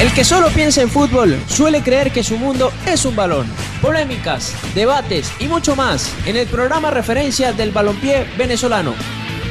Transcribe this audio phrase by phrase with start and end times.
[0.00, 3.46] El que solo piensa en fútbol suele creer que su mundo es un balón.
[3.82, 8.94] Polémicas, debates y mucho más en el programa referencia del balompié venezolano.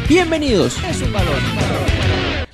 [0.07, 0.75] Bienvenidos.
[0.83, 1.35] Es un balón.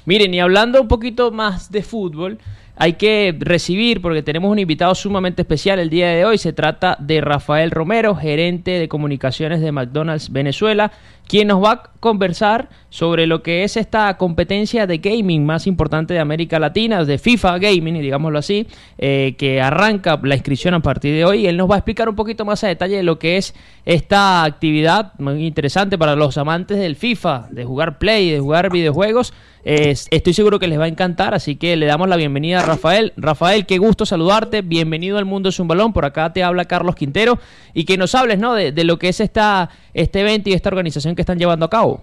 [0.03, 2.37] Miren, y hablando un poquito más de fútbol,
[2.77, 6.37] hay que recibir, porque tenemos un invitado sumamente especial el día de hoy.
[6.37, 10.91] Se trata de Rafael Romero, gerente de comunicaciones de McDonald's Venezuela,
[11.27, 16.13] quien nos va a conversar sobre lo que es esta competencia de gaming más importante
[16.13, 21.15] de América Latina, de FIFA Gaming, digámoslo así, eh, que arranca la inscripción a partir
[21.15, 21.47] de hoy.
[21.47, 23.55] Él nos va a explicar un poquito más a detalle de lo que es
[23.85, 29.33] esta actividad muy interesante para los amantes del FIFA, de jugar play, de jugar videojuegos.
[29.65, 33.13] Estoy seguro que les va a encantar, así que le damos la bienvenida a Rafael.
[33.17, 36.95] Rafael, qué gusto saludarte, bienvenido al Mundo es un Balón, por acá te habla Carlos
[36.95, 37.39] Quintero,
[37.73, 38.53] y que nos hables ¿no?
[38.53, 42.01] de, lo que es esta, este evento y esta organización que están llevando a cabo.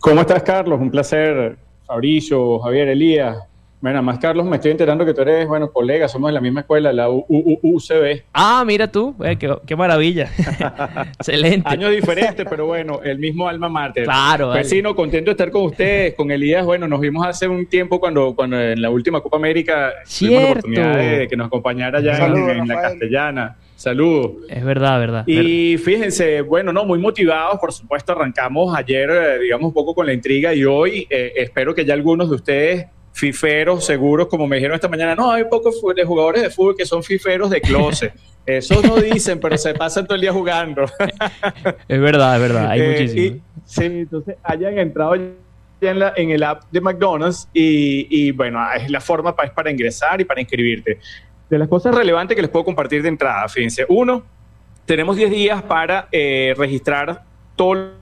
[0.00, 0.80] ¿Cómo estás, Carlos?
[0.80, 3.36] Un placer, Fabricio, Javier, Elías.
[3.78, 6.60] Bueno, más Carlos, me estoy enterando que tú eres, bueno, colega, somos de la misma
[6.60, 8.22] escuela, la UCB.
[8.32, 10.30] Ah, mira tú, eh, qué, maravilla.
[11.18, 11.68] Excelente.
[11.68, 14.04] Años diferentes, pero bueno, el mismo alma mater.
[14.04, 14.50] Claro.
[14.50, 16.64] Vecino, contento de estar con ustedes, con Elías.
[16.64, 20.50] Bueno, nos vimos hace un tiempo cuando, cuando en la última Copa América tuvimos la
[20.50, 23.56] oportunidad de que nos acompañara allá en, la castellana.
[23.76, 24.46] Saludos.
[24.48, 25.24] Es verdad, verdad.
[25.26, 30.06] Y fíjense, bueno, no, muy motivados, por supuesto, arrancamos ayer, eh, digamos, un poco con
[30.06, 34.56] la intriga y hoy eh, espero que ya algunos de ustedes fiferos seguros, como me
[34.56, 38.12] dijeron esta mañana, no, hay pocos de jugadores de fútbol que son fiferos de closet.
[38.46, 40.84] Eso no dicen, pero se pasan todo el día jugando.
[41.88, 43.40] es verdad, es verdad, hay eh, muchísimos.
[43.64, 48.60] sí, entonces hayan entrado ya en, la, en el app de McDonald's y, y bueno,
[48.76, 50.98] es la forma para, es para ingresar y para inscribirte.
[51.48, 53.86] De las cosas relevantes que les puedo compartir de entrada, fíjense.
[53.88, 54.24] Uno,
[54.84, 57.22] tenemos 10 días para eh, registrar
[57.56, 57.92] todos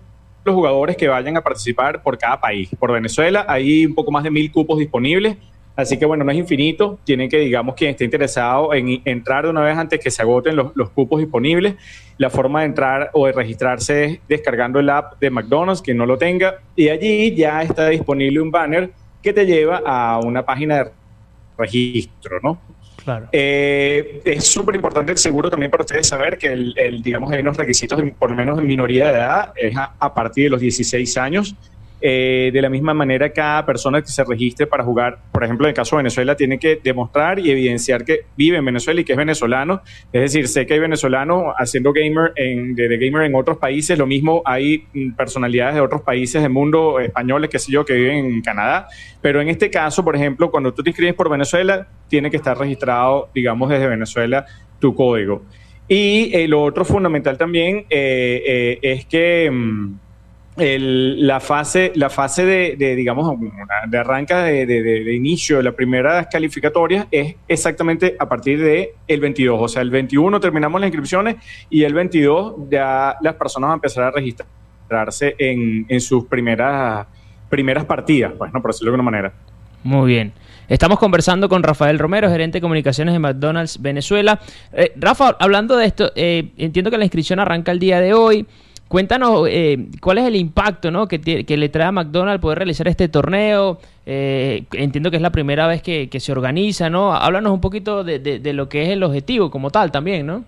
[0.45, 2.69] los jugadores que vayan a participar por cada país.
[2.79, 5.37] Por Venezuela hay un poco más de mil cupos disponibles,
[5.75, 6.99] así que bueno, no es infinito.
[7.05, 10.57] Tienen que, digamos, quien esté interesado en entrar de una vez antes que se agoten
[10.57, 11.75] los, los cupos disponibles.
[12.19, 16.07] La forma de entrar o de registrarse es descargando el app de McDonald's, quien no
[16.07, 18.93] lo tenga, y allí ya está disponible un banner
[19.23, 20.91] que te lleva a una página de
[21.57, 22.61] registro, ¿no?
[23.33, 28.01] Eh, es súper importante, seguro también para ustedes saber que el, digamos, hay unos requisitos,
[28.19, 31.55] por lo menos en minoría de edad, es a, partir de los 16 años.
[32.07, 35.71] Eh, de la misma manera, cada persona que se registre para jugar, por ejemplo, en
[35.71, 39.13] el caso de Venezuela, tiene que demostrar y evidenciar que vive en Venezuela y que
[39.13, 39.81] es venezolano.
[40.13, 43.99] Es decir, sé que hay venezolanos haciendo gamer en, de, gamer en otros países.
[43.99, 47.95] Lo mismo hay mm, personalidades de otros países del mundo, españoles, qué sé yo, que
[47.95, 48.87] viven en Canadá.
[49.23, 52.59] Pero en este caso, por ejemplo, cuando tú te inscribes por Venezuela, tiene que estar
[52.59, 54.45] registrado, digamos, desde Venezuela
[54.79, 55.45] tu código.
[55.89, 59.51] Y eh, lo otro fundamental también eh, es que...
[60.57, 63.37] Mm, la fase, la fase de, digamos,
[63.89, 69.61] de arranca de, inicio de las primeras calificatorias es exactamente a partir del el 22.
[69.61, 71.37] O sea, el 21 terminamos las inscripciones
[71.69, 77.07] y el 22 ya las personas van a empezar a registrarse en, en sus primeras,
[77.49, 78.63] primeras partidas, pues, ¿no?
[78.63, 79.33] por decirlo de alguna manera.
[79.83, 80.33] Muy bien.
[80.69, 84.41] Estamos conversando con Rafael Romero, gerente de comunicaciones de McDonald's Venezuela.
[84.73, 88.47] Eh, Rafa, hablando de esto, eh, entiendo que la inscripción arranca el día de hoy.
[88.95, 91.09] Cuéntanos eh, cuál es el impacto ¿no?
[91.09, 93.81] que, le trae a McDonald's poder realizar este torneo.
[94.07, 97.13] Eh, entiendo que es la primera vez que, se organiza, ¿no?
[97.13, 100.45] Háblanos un poquito de, lo que es el objetivo como tal también, ¿no?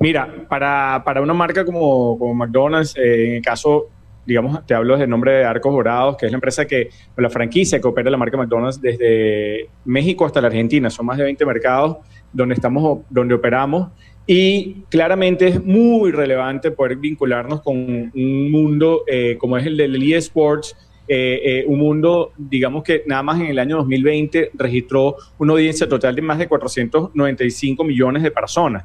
[0.00, 3.86] Mira, para, una marca como, McDonald's, eh, en el caso,
[4.26, 7.80] digamos, te hablo del nombre de Arcos Dorados, que es la empresa que, la franquicia
[7.80, 10.90] que opera la marca McDonald's desde México hasta la Argentina.
[10.90, 11.98] Son más de 20 mercados
[12.34, 13.88] donde estamos, donde operamos.
[14.26, 20.12] Y claramente es muy relevante poder vincularnos con un mundo eh, como es el del
[20.12, 25.52] eSports, eh, eh, un mundo, digamos que nada más en el año 2020 registró una
[25.52, 28.84] audiencia total de más de 495 millones de personas.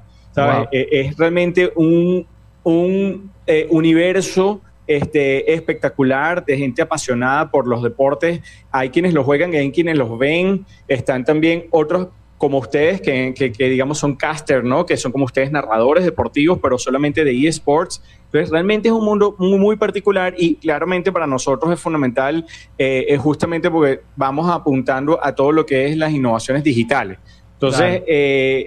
[0.71, 2.25] es realmente un,
[2.63, 3.31] un
[3.69, 8.41] universo este, espectacular de gente apasionada por los deportes.
[8.71, 10.65] Hay quienes los juegan, hay quienes los ven.
[10.87, 12.07] Están también otros
[12.39, 14.85] como ustedes, que, digamos son caster, ¿no?
[14.85, 18.01] Que son como ustedes narradores deportivos, pero solamente de eSports.
[18.25, 22.45] Entonces, realmente es un mundo muy, muy particular y claramente para nosotros es fundamental,
[22.77, 27.19] eh, es justamente porque vamos apuntando a todo lo que es las innovaciones digitales.
[27.55, 28.65] Entonces, eh,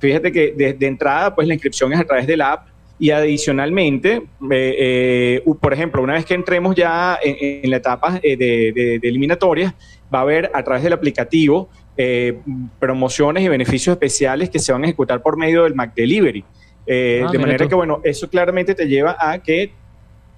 [0.00, 2.66] fíjate que de, entrada, pues la inscripción es a través de la app
[2.98, 9.00] y adicionalmente, eh, por ejemplo, una vez que entremos ya en, la etapa de, de,
[9.02, 9.74] eliminatorias,
[10.12, 12.38] va a haber a través del aplicativo eh,
[12.78, 16.44] promociones y beneficios especiales que se van a ejecutar por medio del Mac Delivery.
[16.86, 19.72] Eh, ah, de manera que, bueno, eso claramente te lleva a que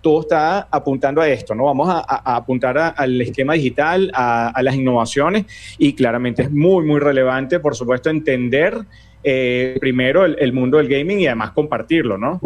[0.00, 1.64] todo está apuntando a esto, ¿no?
[1.64, 5.46] Vamos a, apuntar al esquema digital, a, las innovaciones
[5.78, 8.78] y claramente es muy, muy relevante, por supuesto, entender
[9.22, 12.40] eh, primero el, mundo del gaming y además compartirlo, ¿no?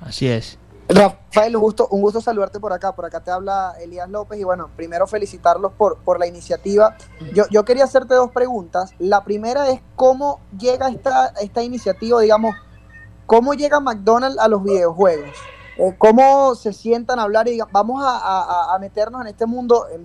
[0.00, 0.58] Así es.
[0.88, 2.94] Rafael, un gusto, un gusto saludarte por acá.
[2.94, 6.96] Por acá te habla Elías López y bueno, primero felicitarlos por, por la iniciativa.
[7.32, 8.92] Yo, yo quería hacerte dos preguntas.
[8.98, 12.56] La primera es cómo llega esta, esta iniciativa, digamos,
[13.26, 15.30] cómo llega McDonald's a los videojuegos.
[15.80, 19.86] Eh, ¿Cómo se sientan a hablar y digan, vamos a, meternos en este mundo?
[19.92, 20.04] En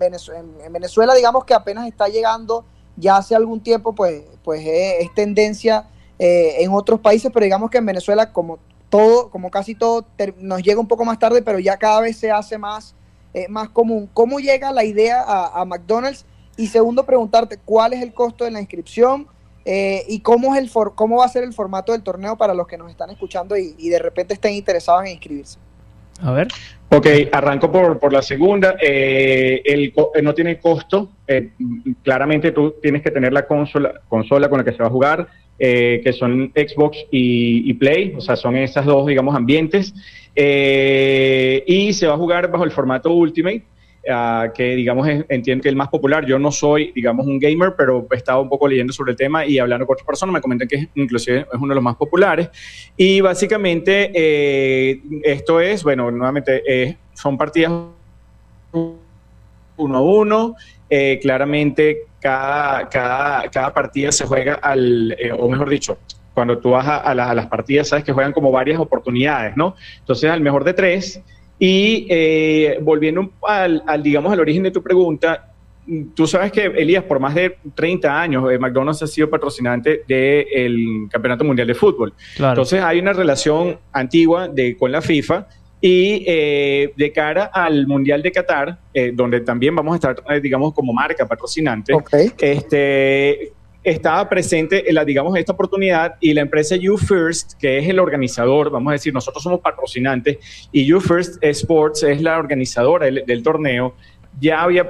[0.71, 2.63] Venezuela, digamos que apenas está llegando,
[2.95, 7.77] ya hace algún tiempo, pues, pues es, tendencia eh, en otros países, pero digamos que
[7.77, 8.59] en Venezuela, como
[8.89, 10.06] todo, como casi todo,
[10.39, 12.95] nos llega un poco más tarde, pero ya cada vez se hace más,
[13.33, 14.09] eh, más común.
[14.13, 16.25] ¿Cómo llega la idea a, McDonald's?
[16.57, 19.27] Y segundo, preguntarte, ¿cuál es el costo de la inscripción?
[19.65, 22.67] Eh, ¿Y cómo, es el cómo va a ser el formato del torneo para los
[22.67, 25.59] que nos están escuchando y, de repente estén interesados en inscribirse?
[26.21, 26.47] A ver.
[26.89, 28.75] Ok, arranco por, por la segunda.
[28.81, 31.09] Eh, el, no tiene costo.
[32.03, 35.27] claramente tú tienes que tener la consola, consola con la que se va a jugar.
[35.57, 39.93] Eh, que son Xbox y, Play, o sea, son esas dos, digamos, ambientes.
[40.35, 43.63] Eh, y se va a jugar bajo el formato Ultimate,
[44.09, 46.25] ah, que, digamos, entiendo que es el más popular.
[46.25, 49.45] Yo no soy, digamos, un gamer, pero he estado un poco leyendo sobre el tema
[49.45, 51.95] y hablando con otras personas, me comentan que es, inclusive es uno de los más
[51.95, 52.49] populares.
[52.97, 57.71] Y básicamente eh, esto es, bueno, nuevamente, son partidas
[59.77, 60.55] uno a uno.
[61.21, 65.99] Claramente cada, cada, cada partida se juega al, eh, o mejor dicho,
[66.33, 69.75] cuando tú vas a, las partidas, sabes que juegan como varias oportunidades, ¿no?
[69.99, 71.21] Entonces, al mejor de tres.
[71.59, 75.53] Y eh, volviendo al, digamos, al origen de tu pregunta,
[76.15, 81.07] tú sabes que, Elías, por más de 30 años, eh, McDonald's ha sido patrocinante del
[81.11, 82.11] Campeonato Mundial de Fútbol.
[82.39, 85.47] Entonces, hay una relación antigua de, con la FIFA
[85.81, 90.39] y eh, de cara al Mundial de Qatar, eh, donde también vamos a estar, eh,
[90.39, 91.94] digamos, como marca patrocinante,
[92.39, 98.72] este, estaba presente, la, digamos, esta oportunidad y la empresa YouFirst, que es el organizador,
[98.72, 100.38] vamos a decir, nosotros somos patrocinantes
[100.72, 103.95] y YouFirst Sports es la organizadora del, torneo,
[104.39, 104.86] ya había,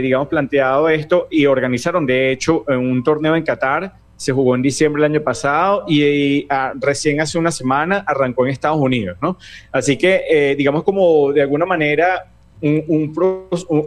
[0.00, 5.00] digamos, planteado esto y organizaron, de hecho, un torneo en Qatar se jugó en diciembre
[5.02, 9.38] del año pasado y, ah, recién hace una semana arrancó en Estados Unidos, ¿no?
[9.70, 12.26] Así que, eh, digamos, como de alguna manera
[12.60, 13.14] un,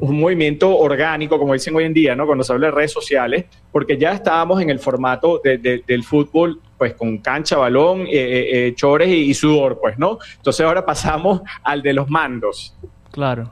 [0.01, 2.25] movimiento orgánico, como dicen hoy en día, ¿no?
[2.25, 6.93] Cuando se habla de redes sociales, porque ya estábamos en el formato del fútbol, pues
[6.93, 10.17] con cancha, balón, eh, eh, chores y, sudor, pues, ¿no?
[10.37, 12.73] Entonces ahora pasamos al de los mandos.
[13.11, 13.51] Claro.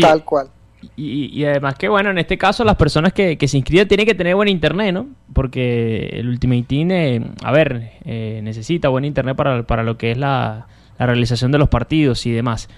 [0.00, 0.48] Tal cual.
[0.96, 4.34] Y, además que, bueno, en este caso las personas que, se inscriben tienen que tener
[4.34, 5.08] buen internet, ¿no?
[5.32, 10.12] Porque el Ultimate Team, eh, a ver, eh, necesita buen internet para, para lo que
[10.12, 10.66] es la,
[10.98, 12.68] la realización de los partidos y demás.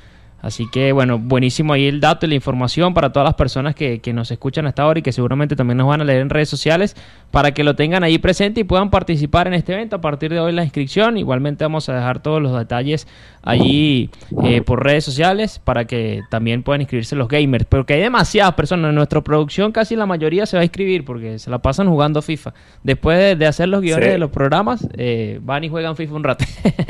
[0.43, 4.01] Así que bueno, buenísimo ahí el dato y la información para todas las personas que,
[4.01, 6.49] que, nos escuchan hasta ahora y que seguramente también nos van a leer en redes
[6.49, 6.97] sociales
[7.31, 9.97] para que lo tengan ahí presente y puedan participar en este evento.
[9.97, 13.07] A partir de hoy la inscripción, igualmente vamos a dejar todos los detalles
[13.43, 14.11] allí
[14.45, 17.65] eh, por redes sociales para que también puedan inscribirse los gamers.
[17.65, 21.39] Porque hay demasiadas personas en nuestra producción, casi la mayoría se va a inscribir porque
[21.39, 22.53] se la pasan jugando FIFA.
[22.83, 26.45] Después de, hacer los guiones de los programas, eh, van y juegan FIFA un rato.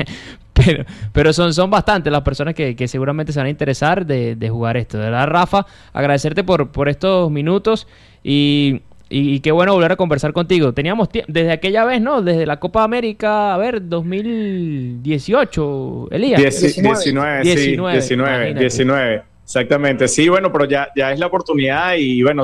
[0.65, 4.35] pero, pero son, son bastantes las personas que, que seguramente se van a interesar de,
[4.35, 4.97] de, jugar esto.
[4.97, 7.87] De verdad, Rafa, agradecerte por, por estos minutos
[8.23, 10.73] y, y, qué bueno volver a conversar contigo.
[10.73, 12.21] Teníamos desde aquella vez, ¿no?
[12.21, 16.41] Desde la Copa América, a ver, 2018, Elías.
[16.41, 22.43] 19, 19, 19, 19, Exactamente, sí, bueno, pero ya, ya es la oportunidad y bueno,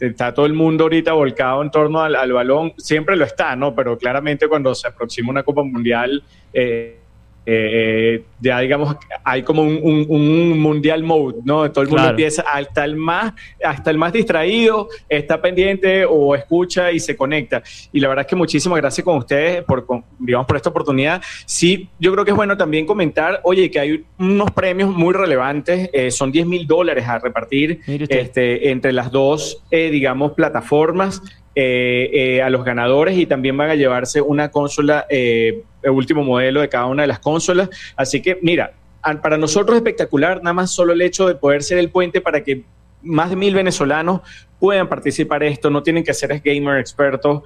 [0.00, 3.74] está todo el mundo ahorita volcado en torno al, al balón, siempre lo está, ¿no?
[3.74, 6.98] Pero claramente cuando se aproxima una Copa Mundial, eh,
[7.46, 11.70] eh, ya digamos, hay como un, mundial mode, ¿no?
[11.70, 13.32] Todo el mundo empieza, hasta el, más,
[13.64, 17.62] hasta el más distraído, está pendiente o escucha y se conecta.
[17.92, 19.86] Y la verdad es que muchísimas gracias con ustedes por,
[20.18, 21.22] digamos, por esta oportunidad.
[21.44, 25.90] Sí, yo creo que es bueno también comentar, oye, que hay unos premios muy relevantes,
[25.92, 31.22] eh, son 10 mil dólares a repartir este, entre las dos, eh, digamos, plataformas.
[31.56, 36.22] Eh, eh, a los ganadores y también van a llevarse una consola, eh, el último
[36.22, 37.68] modelo de cada una de las consolas.
[37.96, 38.72] Así que, mira,
[39.20, 42.44] para nosotros es espectacular, nada más solo el hecho de poder ser el puente para
[42.44, 42.62] que
[43.02, 44.20] más de mil venezolanos
[44.60, 47.42] puedan participar en esto, no tienen que ser gamer expertos,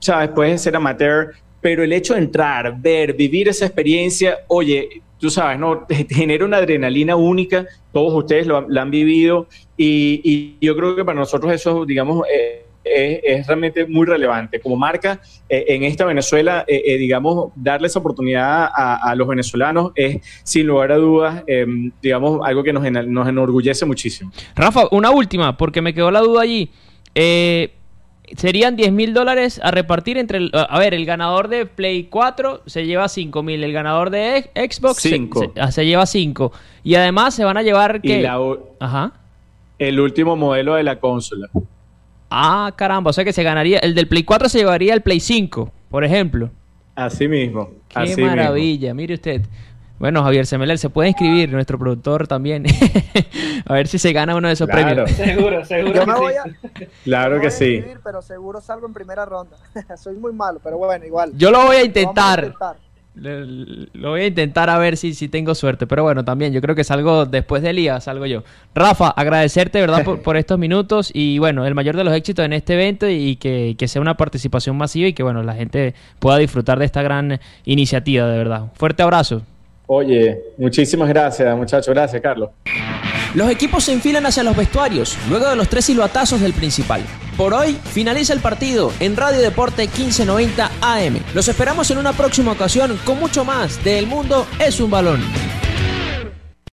[0.00, 5.30] sabes, pueden ser amateur, pero el hecho de entrar, ver, vivir esa experiencia, oye, tú
[5.30, 5.86] sabes, ¿no?
[6.10, 9.46] Genera una adrenalina única, todos ustedes lo, la han vivido
[9.78, 12.26] y, y, yo creo que para nosotros eso, digamos,
[12.84, 14.60] es, realmente muy relevante.
[14.60, 19.92] Como marca, eh, en esta Venezuela, eh, eh, digamos, darle esa oportunidad a, los venezolanos
[19.94, 24.32] es, sin lugar a dudas, em, digamos, algo que nos, nos enorgullece muchísimo.
[24.54, 26.70] Rafa, una última, porque me quedó la duda allí.
[28.36, 30.38] Serían 10 mil dólares a repartir entre...
[30.38, 34.50] El, a ver, el ganador de Play 4 se lleva 5 mil, el ganador de
[34.54, 35.28] Xbox se,
[35.60, 36.50] ah, se, lleva 5.
[36.82, 38.00] Y además se van a llevar...
[38.80, 39.12] Ajá.
[39.78, 41.50] El último modelo de la consola.
[42.30, 45.20] Ah, caramba, o sea que se ganaría, el del Play 4 se llevaría el Play
[45.20, 46.50] 5, por ejemplo.
[46.94, 47.70] Así mismo.
[47.88, 49.42] Qué maravilla, mire usted.
[49.98, 52.66] Bueno, Javier Semeler, se puede inscribir, nuestro productor también.
[53.66, 55.10] a ver si se gana uno de esos premios.
[55.12, 55.94] Seguro, seguro.
[55.94, 56.44] Yo me voy a,
[57.04, 57.84] claro que sí.
[58.02, 59.56] pero seguro salgo en primera ronda.
[59.96, 61.32] Soy muy malo, pero bueno, igual.
[61.36, 62.54] Yo lo voy a intentar.
[62.60, 62.74] Lo
[63.14, 65.86] voy a intentar a ver si, si tengo suerte.
[65.86, 68.42] Pero bueno, también yo creo que salgo después de Elías, salgo yo.
[68.74, 72.74] Rafa, agradecerte, ¿verdad?, por, estos minutos y bueno, el mayor de los éxitos en este
[72.74, 76.78] evento y que, que, sea una participación masiva y que bueno, la gente pueda disfrutar
[76.78, 78.72] de esta gran iniciativa, de verdad.
[78.74, 79.42] Fuerte abrazo.
[79.86, 81.94] Oye, muchísimas gracias, muchachos.
[81.94, 82.50] Gracias, Carlos.
[83.34, 87.04] Los equipos se enfilan hacia los vestuarios, luego de los tres silbatazos del principal.
[87.36, 91.18] Por hoy finaliza el partido en Radio Deporte 1590 AM.
[91.34, 95.63] Los esperamos en una próxima ocasión con mucho más de El Mundo es un balón.